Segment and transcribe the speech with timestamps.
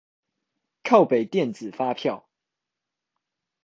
[0.81, 2.27] 靠北電子發票